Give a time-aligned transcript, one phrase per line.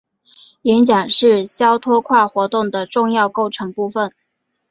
[0.63, 4.11] 演讲是肖托夸活动的重要构成部分。